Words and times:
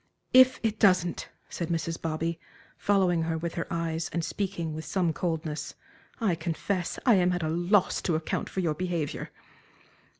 "If 0.33 0.59
it 0.63 0.79
doesn't," 0.79 1.29
said 1.47 1.67
Mrs. 1.67 2.01
Bobby, 2.01 2.39
following 2.75 3.21
her 3.21 3.37
with 3.37 3.53
her 3.53 3.67
eyes 3.69 4.09
and 4.11 4.25
speaking 4.25 4.73
with 4.73 4.83
some 4.83 5.13
coldness, 5.13 5.75
"I 6.19 6.33
confess 6.33 6.97
I 7.05 7.13
am 7.17 7.31
at 7.33 7.43
a 7.43 7.49
loss 7.49 8.01
to 8.01 8.15
account 8.15 8.49
for 8.49 8.61
your 8.61 8.73
behavior." 8.73 9.29